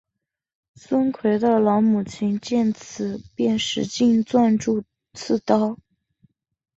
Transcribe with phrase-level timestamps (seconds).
[0.73, 5.77] 孙奎的老母亲见此便使劲攥住刺刀。